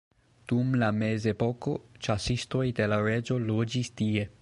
Dum 0.51 0.71
la 0.83 0.89
mezepoko 1.01 1.75
ĉasistoj 2.09 2.65
de 2.81 2.91
la 2.95 3.01
reĝo 3.11 3.41
loĝis 3.49 3.97
tie. 4.03 4.31